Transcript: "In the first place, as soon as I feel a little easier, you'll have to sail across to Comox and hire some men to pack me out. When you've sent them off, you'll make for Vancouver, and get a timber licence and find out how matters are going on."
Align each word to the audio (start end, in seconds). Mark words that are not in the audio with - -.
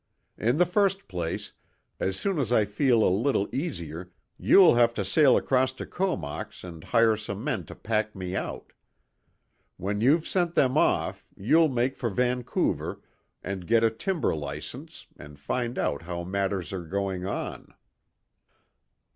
"In 0.39 0.57
the 0.57 0.65
first 0.65 1.07
place, 1.07 1.53
as 1.99 2.17
soon 2.19 2.39
as 2.39 2.51
I 2.51 2.65
feel 2.65 3.03
a 3.07 3.13
little 3.17 3.47
easier, 3.53 4.11
you'll 4.35 4.73
have 4.73 4.95
to 4.95 5.05
sail 5.05 5.37
across 5.37 5.73
to 5.73 5.85
Comox 5.85 6.63
and 6.63 6.83
hire 6.85 7.15
some 7.15 7.43
men 7.43 7.67
to 7.67 7.75
pack 7.75 8.15
me 8.15 8.35
out. 8.35 8.73
When 9.77 10.01
you've 10.01 10.27
sent 10.27 10.55
them 10.55 10.75
off, 10.75 11.27
you'll 11.37 11.69
make 11.69 11.95
for 11.95 12.09
Vancouver, 12.09 13.03
and 13.43 13.67
get 13.67 13.83
a 13.83 13.91
timber 13.91 14.33
licence 14.35 15.05
and 15.17 15.39
find 15.39 15.77
out 15.77 16.01
how 16.01 16.23
matters 16.23 16.73
are 16.73 16.85
going 16.87 17.27
on." 17.27 17.71